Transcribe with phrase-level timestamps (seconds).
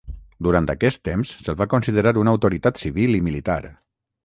[0.45, 3.63] Durant aquest temps se'l va considerar una autoritat civil i militar.